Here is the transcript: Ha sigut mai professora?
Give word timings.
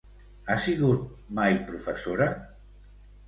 Ha 0.47 0.55
sigut 0.63 1.03
mai 1.39 1.59
professora? 1.67 2.29